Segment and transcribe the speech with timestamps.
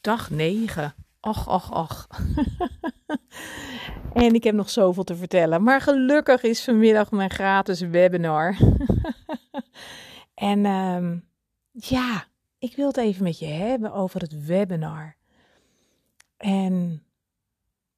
[0.00, 0.92] dag 9.
[1.20, 2.06] Och, och, och.
[4.24, 5.62] en ik heb nog zoveel te vertellen.
[5.62, 8.56] Maar gelukkig is vanmiddag mijn gratis webinar.
[10.34, 11.24] en um,
[11.72, 12.24] ja,
[12.58, 15.16] ik wil het even met je hebben over het webinar.
[16.36, 17.02] En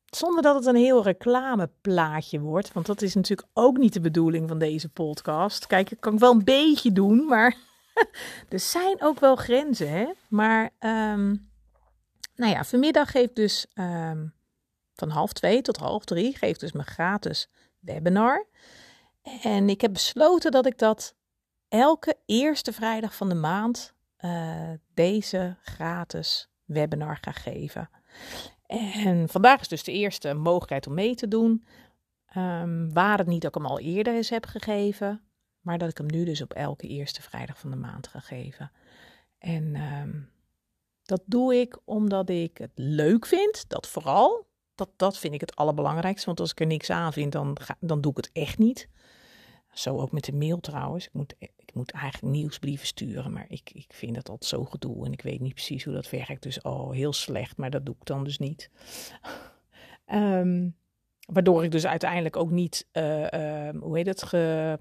[0.06, 4.48] zonder dat het een heel reclameplaatje wordt, want dat is natuurlijk ook niet de bedoeling
[4.48, 5.66] van deze podcast.
[5.66, 7.56] Kijk, ik kan wel een beetje doen, maar
[8.48, 10.06] er zijn ook wel grenzen, hè?
[10.28, 11.49] Maar, um,
[12.40, 14.34] nou ja, vanmiddag geeft dus um,
[14.94, 17.48] van half twee tot half drie geeft dus mijn gratis
[17.78, 18.46] webinar.
[19.42, 21.14] En ik heb besloten dat ik dat
[21.68, 27.90] elke eerste vrijdag van de maand uh, deze gratis webinar ga geven.
[28.66, 31.66] En vandaag is dus de eerste mogelijkheid om mee te doen.
[32.36, 35.22] Um, waar het niet dat ik hem al eerder eens heb gegeven,
[35.60, 38.72] maar dat ik hem nu dus op elke eerste vrijdag van de maand ga geven.
[39.38, 40.30] En um,
[41.10, 44.46] dat doe ik omdat ik het leuk vind, dat vooral.
[44.74, 47.76] Dat, dat vind ik het allerbelangrijkste, want als ik er niks aan vind, dan, ga,
[47.80, 48.88] dan doe ik het echt niet.
[49.72, 51.06] Zo ook met de mail trouwens.
[51.06, 55.06] Ik moet, ik moet eigenlijk nieuwsbrieven sturen, maar ik, ik vind dat altijd zo gedoe
[55.06, 56.42] en ik weet niet precies hoe dat werkt.
[56.42, 58.70] Dus oh, heel slecht, maar dat doe ik dan dus niet.
[60.12, 60.76] um,
[61.26, 64.78] waardoor ik dus uiteindelijk ook niet, uh, uh, hoe heet het, ge,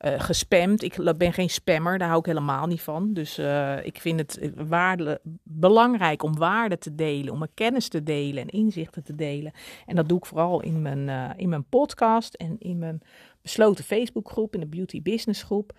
[0.00, 0.82] uh, gespamd.
[0.82, 3.12] Ik ben geen spammer, daar hou ik helemaal niet van.
[3.12, 8.02] Dus uh, ik vind het waarde, belangrijk om waarde te delen, om mijn kennis te
[8.02, 9.52] delen en inzichten te delen.
[9.86, 13.02] En dat doe ik vooral in mijn, in mijn podcast en in mijn
[13.42, 15.72] besloten Facebookgroep, in de Beauty Business groep.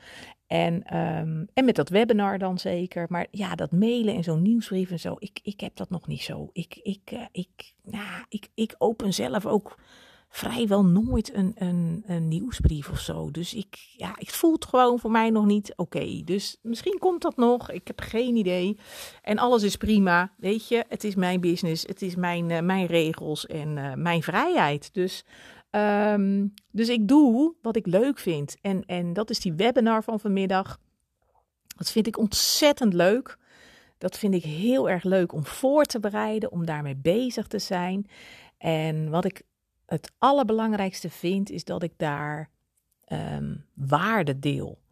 [0.48, 3.06] En, um, en met dat webinar dan zeker.
[3.10, 6.22] Maar ja, dat mailen en zo'n nieuwsbrief en zo, ik, ik heb dat nog niet
[6.22, 6.50] zo.
[6.54, 9.80] Ik, ik, ik, nou, ik, ik open zelf ook
[10.36, 13.32] vrijwel nooit een, een, een nieuwsbrief of zo.
[13.32, 16.22] Dus ik, ja, het voelt gewoon voor mij nog niet oké.
[16.24, 17.72] Dus misschien komt dat nog.
[17.72, 18.78] Ik heb geen idee.
[19.22, 20.32] En alles is prima.
[20.38, 21.84] Weet je, het is mijn business.
[21.84, 24.94] Het is mijn, uh, mijn regels en uh, mijn vrijheid.
[24.94, 25.26] Dus
[25.72, 28.56] Um, dus ik doe wat ik leuk vind.
[28.62, 30.80] En, en dat is die webinar van vanmiddag.
[31.78, 33.38] Dat vind ik ontzettend leuk.
[33.98, 38.08] Dat vind ik heel erg leuk om voor te bereiden, om daarmee bezig te zijn.
[38.58, 39.44] En wat ik
[39.86, 42.50] het allerbelangrijkste vind, is dat ik daar
[43.08, 44.84] um, waarde deel.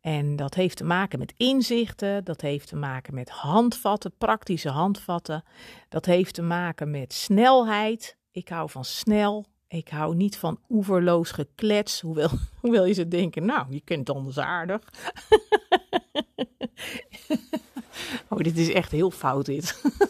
[0.00, 5.44] En dat heeft te maken met inzichten, dat heeft te maken met handvatten, praktische handvatten.
[5.88, 8.16] Dat heeft te maken met snelheid.
[8.30, 13.44] Ik hou van snel, ik hou niet van oeverloos geklets, hoewel, hoewel je ze denken,
[13.44, 14.82] nou, je kunt anders aardig.
[18.28, 19.82] oh, dit is echt heel fout dit.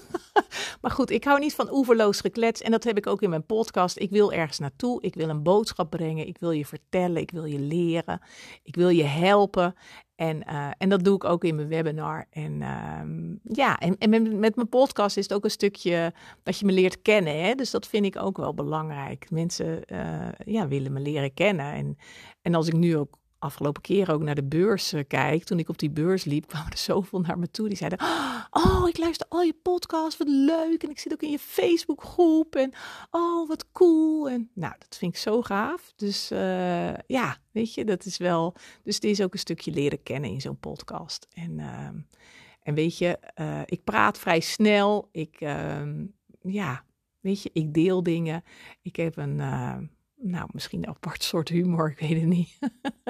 [0.80, 3.46] maar goed, ik hou niet van oeverloos geklets en dat heb ik ook in mijn
[3.46, 3.98] podcast.
[3.98, 7.44] Ik wil ergens naartoe, ik wil een boodschap brengen, ik wil je vertellen, ik wil
[7.44, 8.20] je leren,
[8.62, 9.74] ik wil je helpen.
[10.14, 12.26] En, uh, en dat doe ik ook in mijn webinar.
[12.30, 13.00] En uh,
[13.42, 16.12] ja, en, en met, mijn podcast is het ook een stukje
[16.42, 17.44] dat je me leert kennen.
[17.44, 17.54] Hè?
[17.54, 19.30] Dus dat vind ik ook wel belangrijk.
[19.30, 21.72] Mensen uh, ja, willen me leren kennen.
[21.72, 21.98] En,
[22.42, 25.68] en als ik nu ook afgelopen keer ook naar de beurs uh, kijk, toen ik
[25.68, 27.68] op die beurs liep, kwamen er zoveel naar me toe.
[27.68, 27.98] Die zeiden,
[28.50, 30.82] oh, ik luister al je podcast, wat leuk.
[30.82, 32.72] En ik zit ook in je Facebookgroep en
[33.10, 34.28] oh, wat cool.
[34.28, 35.92] En nou, dat vind ik zo gaaf.
[35.96, 38.54] Dus uh, ja, weet je, dat is wel...
[38.82, 41.26] Dus het is ook een stukje leren kennen in zo'n podcast.
[41.32, 41.88] En, uh,
[42.62, 45.08] en weet je, uh, ik praat vrij snel.
[45.12, 45.38] Ik,
[46.40, 46.84] ja,
[47.20, 48.42] weet je, ik deel dingen.
[48.82, 49.40] Ik heb een
[50.20, 52.58] nou, misschien een apart soort humor, ik weet het niet.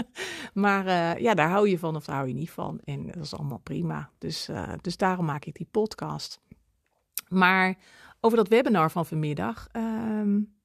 [0.54, 2.80] maar uh, ja, daar hou je van of daar hou je niet van.
[2.84, 4.10] En dat is allemaal prima.
[4.18, 6.40] Dus, uh, dus daarom maak ik die podcast.
[7.28, 7.78] Maar
[8.20, 9.68] over dat webinar van vanmiddag.
[9.72, 10.56] Um,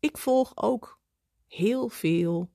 [0.00, 1.00] ik volg ook
[1.46, 2.50] heel veel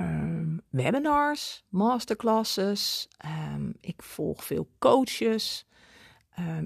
[0.00, 3.08] um, webinars, masterclasses.
[3.54, 5.66] Um, ik volg veel coaches.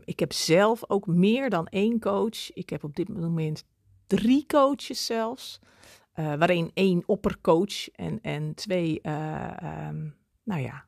[0.04, 2.52] ik heb zelf ook meer dan één coach.
[2.52, 3.64] Ik heb op dit moment
[4.06, 5.60] drie coaches zelfs.
[6.14, 9.50] Uh, waarin één oppercoach en, en twee, uh,
[9.88, 10.84] um, nou ja,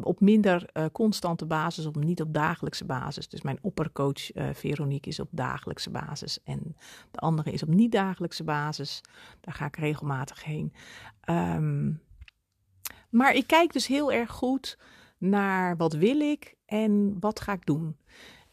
[0.00, 3.28] op minder uh, constante basis, of niet op dagelijkse basis.
[3.28, 6.76] Dus mijn oppercoach Veronique is op dagelijkse basis en
[7.10, 9.00] de andere is op niet-dagelijkse basis.
[9.40, 10.72] Daar ga ik regelmatig heen.
[11.30, 12.02] Um,
[13.10, 14.78] maar ik kijk dus heel erg goed
[15.18, 17.96] naar wat wil ik en wat ga ik doen.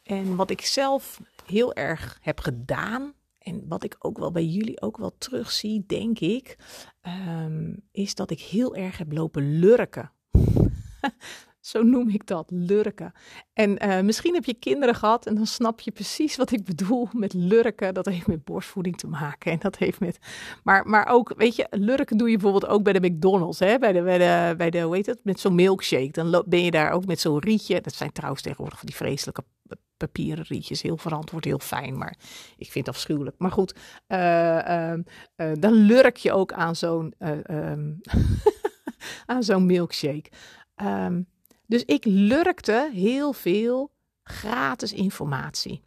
[0.04, 3.14] En wat ik zelf heel erg heb gedaan
[3.46, 6.58] en wat ik ook wel bij jullie ook wel terugzie, denk ik,
[7.38, 10.12] um, is dat ik heel erg heb lopen lurken.
[11.66, 13.14] Zo noem ik dat, lurken.
[13.54, 17.08] En uh, misschien heb je kinderen gehad en dan snap je precies wat ik bedoel
[17.12, 17.94] met lurken.
[17.94, 20.18] Dat heeft met borstvoeding te maken en dat heeft met...
[20.64, 23.78] Maar, maar ook, weet je, lurken doe je bijvoorbeeld ook bij de McDonald's, hè?
[23.78, 26.12] Bij de, bij de, bij hoe heet het, met zo'n milkshake.
[26.12, 27.82] Dan ben je daar ook met zo'n rietje.
[27.82, 29.44] Dat zijn trouwens tegenwoordig van die vreselijke
[29.98, 30.82] papieren rietjes.
[30.82, 32.16] Heel verantwoord, heel fijn, maar
[32.58, 33.36] ik vind het afschuwelijk.
[33.38, 33.76] Maar goed,
[34.08, 34.94] uh,
[35.60, 37.94] dan lurk je ook aan zo'n ehm,
[39.26, 40.30] aan zo'n milkshake.
[40.76, 41.22] Ehm,
[41.68, 43.92] dus ik lurkte heel veel
[44.24, 45.82] gratis informatie.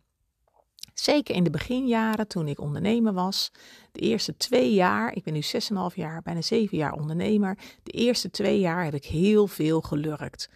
[0.94, 3.52] Zeker in de beginjaren toen ik ondernemer was.
[3.92, 7.58] De eerste twee jaar, ik ben nu 6,5 jaar, bijna 7 jaar ondernemer.
[7.82, 10.48] De eerste twee jaar heb ik heel veel gelurkt.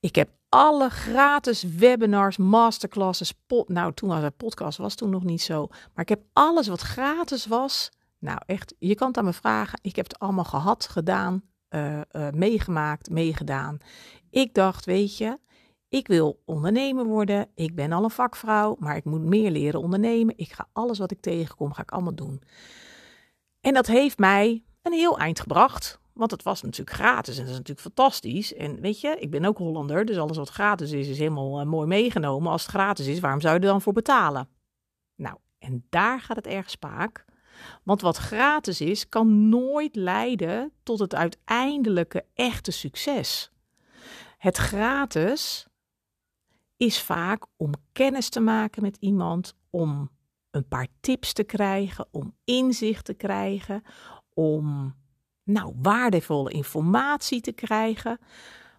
[0.00, 3.32] Ik heb alle gratis webinars, masterclasses,
[3.66, 5.66] nou toen was het podcast, was toen nog niet zo.
[5.68, 7.90] Maar ik heb alles wat gratis was.
[8.18, 9.78] Nou echt, je kan het aan me vragen.
[9.82, 13.78] Ik heb het allemaal gehad, gedaan, uh, uh, meegemaakt, meegedaan.
[14.30, 15.38] Ik dacht, weet je,
[15.88, 17.48] ik wil ondernemer worden.
[17.54, 20.38] Ik ben al een vakvrouw, maar ik moet meer leren ondernemen.
[20.38, 22.42] Ik ga alles wat ik tegenkom, ga ik allemaal doen.
[23.60, 26.00] En dat heeft mij een heel eind gebracht.
[26.12, 28.54] Want het was natuurlijk gratis en dat is natuurlijk fantastisch.
[28.54, 31.66] En weet je, ik ben ook Hollander, dus alles wat gratis is, is helemaal uh,
[31.66, 32.52] mooi meegenomen.
[32.52, 34.48] Als het gratis is, waarom zou je dan voor betalen?
[35.14, 37.24] Nou, en daar gaat het erg spaak.
[37.82, 43.50] Want wat gratis is, kan nooit leiden tot het uiteindelijke echte succes.
[44.38, 45.66] Het gratis
[46.76, 50.10] is vaak om kennis te maken met iemand, om
[50.50, 53.82] een paar tips te krijgen, om inzicht te krijgen,
[54.34, 54.94] om
[55.42, 58.18] nou, waardevolle informatie te krijgen.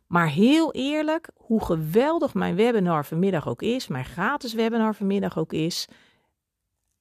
[0.08, 5.54] Maar heel eerlijk, hoe geweldig mijn webinar vanmiddag ook is, mijn gratis webinar vanmiddag ook
[5.54, 5.88] is,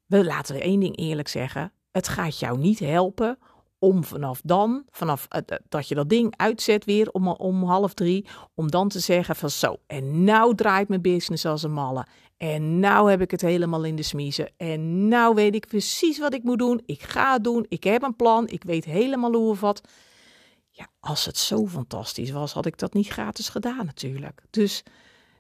[0.09, 3.39] we laten we één ding eerlijk zeggen: het gaat jou niet helpen
[3.79, 5.29] om vanaf dan, vanaf
[5.69, 9.51] dat je dat ding uitzet weer om, om half drie, om dan te zeggen van
[9.51, 12.07] zo, en nou draait mijn business als een malle.
[12.37, 14.53] En nou heb ik het helemaal in de smiezen.
[14.57, 16.83] En nou weet ik precies wat ik moet doen.
[16.87, 17.67] Ik ga het doen.
[17.69, 18.49] Ik heb een plan.
[18.49, 19.81] Ik weet helemaal hoe of wat.
[20.71, 24.43] Ja, als het zo fantastisch was, had ik dat niet gratis gedaan natuurlijk.
[24.51, 24.83] Dus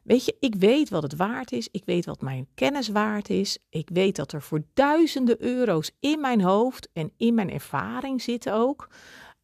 [0.08, 1.68] Weet je, ik weet wat het waard is.
[1.70, 3.58] Ik weet wat mijn kennis waard is.
[3.68, 8.54] Ik weet dat er voor duizenden euro's in mijn hoofd en in mijn ervaring zitten
[8.54, 8.88] ook.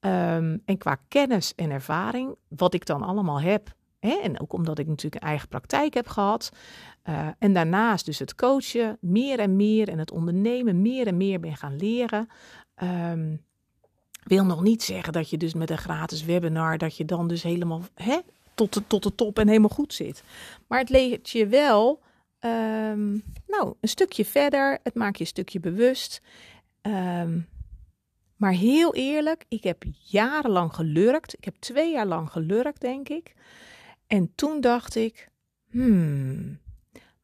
[0.01, 3.75] Um, en qua kennis en ervaring, wat ik dan allemaal heb.
[3.99, 6.51] Hè, en ook omdat ik natuurlijk een eigen praktijk heb gehad.
[7.05, 11.41] Uh, en daarnaast dus het coachen meer en meer en het ondernemen meer en meer
[11.41, 12.29] ben gaan leren.
[12.83, 13.45] Um,
[14.23, 17.43] wil nog niet zeggen dat je dus met een gratis webinar, dat je dan dus
[17.43, 18.19] helemaal hè,
[18.55, 20.23] tot de, tot de top en helemaal goed zit.
[20.69, 22.03] Maar het leert je wel
[22.41, 24.79] um, nou, een stukje verder.
[24.83, 26.21] Het maakt je een stukje bewust.
[26.83, 27.49] Um,
[28.37, 31.35] maar heel eerlijk, ik heb jarenlang gelurkt.
[31.37, 33.35] Ik heb twee jaar lang gelurkt, denk ik.
[34.07, 35.29] En toen dacht ik,
[35.71, 36.59] hmm,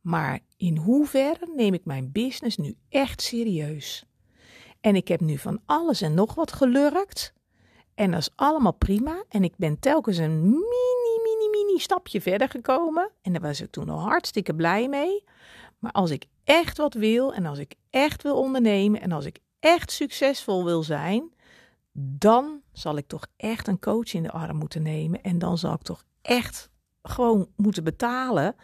[0.01, 4.05] maar in hoeverre neem ik mijn business nu echt serieus?
[4.81, 7.33] En ik heb nu van alles en nog wat gelurkt.
[7.95, 9.25] En dat is allemaal prima.
[9.29, 11.20] En ik ben telkens een mini,
[11.81, 13.11] stapje verder gekomen.
[13.23, 15.25] En daar was ik toen al hartstikke blij mee.
[15.79, 19.39] Maar als ik echt wat wil en als ik echt wil ondernemen en als ik
[19.61, 21.33] echt succesvol wil zijn,
[21.93, 25.23] dan zal ik toch echt een coach in de arm moeten nemen.
[25.23, 26.71] En dan zal ik toch echt
[27.03, 28.55] gewoon moeten betalen.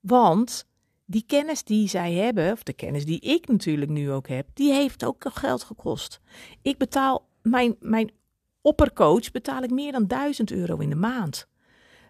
[0.00, 0.68] Want
[1.04, 4.72] die kennis die zij hebben, of de kennis die ik natuurlijk nu ook heb, die
[4.72, 6.20] heeft ook geld gekost.
[6.62, 8.10] Ik betaal mijn, mijn
[8.60, 11.48] oppercoach betaal ik meer dan 1000 euro in de maand.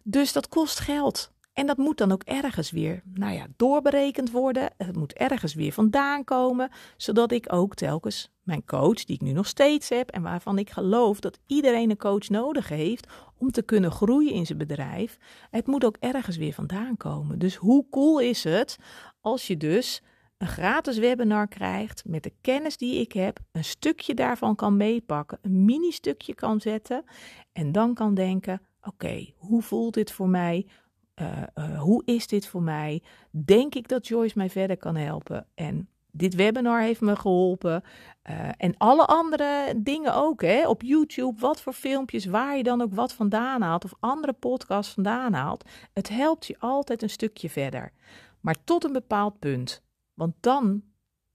[0.02, 1.32] Dus dat kost geld.
[1.52, 4.70] En dat moet dan ook ergens weer, nou ja, doorberekend worden.
[4.76, 9.32] Het moet ergens weer vandaan komen, zodat ik ook telkens mijn coach, die ik nu
[9.32, 13.06] nog steeds heb en waarvan ik geloof dat iedereen een coach nodig heeft
[13.39, 15.19] om te kunnen groeien in zijn bedrijf,
[15.51, 17.39] het moet ook ergens weer vandaan komen.
[17.39, 18.77] Dus hoe cool is het
[19.20, 20.03] als je dus
[20.39, 25.39] een gratis webinar krijgt met de kennis die ik heb, een stukje daarvan kan meepakken,
[25.43, 27.05] een mini stukje kan zetten
[27.53, 30.67] en dan kan denken: oké, hoe voelt dit voor mij?
[31.20, 33.03] Uh, uh, hoe is dit voor mij?
[33.31, 35.46] Denk ik dat Joyce mij verder kan helpen?
[35.55, 37.82] En dit webinar heeft me geholpen.
[38.31, 40.43] Uh, en alle andere dingen ook.
[40.43, 40.69] Hè?
[40.69, 43.84] Op YouTube, wat voor filmpjes, waar je dan ook wat vandaan haalt.
[43.84, 45.65] Of andere podcasts vandaan haalt.
[45.93, 47.93] Het helpt je altijd een stukje verder.
[48.41, 49.82] Maar tot een bepaald punt.
[50.15, 50.82] Want dan,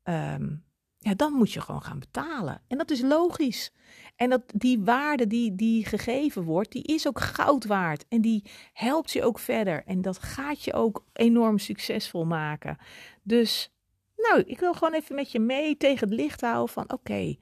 [0.04, 0.64] um,
[1.06, 2.62] ja, dan moet je gewoon gaan betalen.
[2.68, 3.72] En dat is logisch.
[4.16, 8.06] En dat, die waarde die, die gegeven wordt, die is ook goud waard.
[8.08, 8.44] En die
[8.74, 9.84] helpt je ook verder.
[9.86, 12.78] En dat gaat je ook enorm succesvol maken.
[13.24, 13.72] Dus,
[14.18, 17.40] nou, ik wil gewoon even met je mee tegen het licht houden van, oké, okay,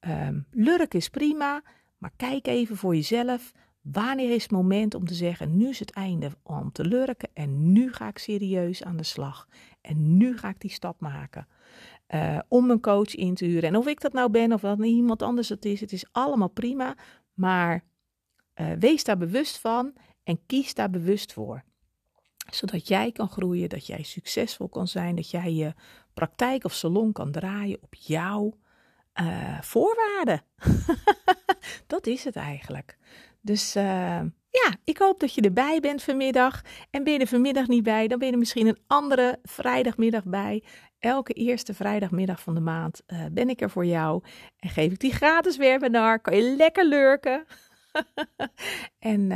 [0.00, 1.62] um, lurk is prima,
[1.98, 3.52] maar kijk even voor jezelf.
[3.80, 7.72] Wanneer is het moment om te zeggen: nu is het einde om te lurken en
[7.72, 9.48] nu ga ik serieus aan de slag.
[9.80, 11.46] En nu ga ik die stap maken.
[12.14, 13.68] Uh, om een coach in te huren.
[13.68, 16.48] En of ik dat nou ben of dat iemand anders het is, het is allemaal
[16.48, 16.96] prima.
[17.34, 17.84] Maar
[18.54, 21.64] uh, wees daar bewust van en kies daar bewust voor.
[22.50, 25.74] Zodat jij kan groeien, dat jij succesvol kan zijn, dat jij je
[26.14, 28.58] praktijk of salon kan draaien op jouw
[29.20, 30.42] uh, voorwaarden.
[31.86, 32.98] dat is het eigenlijk.
[33.40, 33.74] Dus
[34.64, 36.62] ja, ik hoop dat je erbij bent vanmiddag.
[36.90, 40.24] En ben je er vanmiddag niet bij, dan ben je er misschien een andere vrijdagmiddag
[40.24, 40.64] bij.
[40.98, 44.22] Elke eerste vrijdagmiddag van de maand uh, ben ik er voor jou.
[44.58, 46.20] En geef ik die gratis webinar.
[46.20, 47.44] Kan je lekker lurken.
[48.98, 49.26] en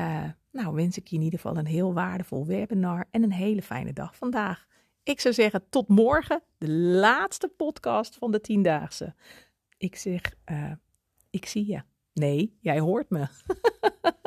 [0.50, 3.92] nou wens ik je in ieder geval een heel waardevol webinar en een hele fijne
[3.92, 4.66] dag vandaag.
[5.02, 9.14] Ik zou zeggen tot morgen, de laatste podcast van de tiendaagse.
[9.76, 10.72] Ik zeg, uh,
[11.30, 11.82] ik zie je.
[12.12, 13.26] Nee, jij hoort me.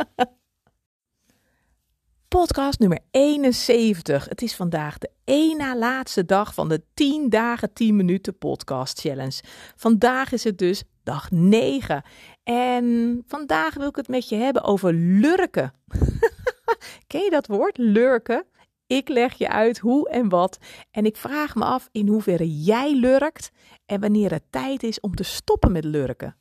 [2.34, 4.30] Podcast nummer 71.
[4.30, 9.00] Het is vandaag de één na laatste dag van de 10 dagen 10 minuten podcast
[9.00, 9.42] challenge.
[9.76, 12.04] Vandaag is het dus dag 9.
[12.44, 15.74] En vandaag wil ik het met je hebben over lurken.
[17.08, 18.46] Ken je dat woord, lurken?
[18.88, 20.58] Ik leg je uit hoe en wat.
[20.92, 23.52] En ik vraag me af in hoeverre jij lurkt
[23.86, 26.36] en wanneer het tijd is om te stoppen met lurken.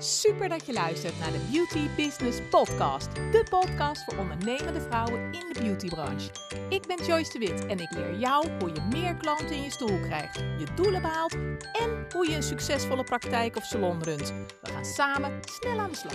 [0.00, 3.14] Super dat je luistert naar de Beauty Business Podcast.
[3.14, 6.30] De podcast voor ondernemende vrouwen in de beautybranche.
[6.68, 9.70] Ik ben Joyce de Wit en ik leer jou hoe je meer klanten in je
[9.70, 11.32] stoel krijgt, je doelen behaalt
[11.72, 14.32] en hoe je een succesvolle praktijk of salon runt.
[14.62, 16.14] We gaan samen snel aan de slag.